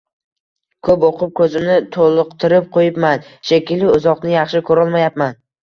Ko`p 0.87 0.95
o`qib, 1.09 1.25
ko`zimni 1.41 1.75
toliqtirib 1.97 2.73
qo`yibman 2.79 3.31
shekilli, 3.53 3.95
uzoqni 4.01 4.37
yaxshi 4.41 4.69
ko`rolmayapman 4.73 5.43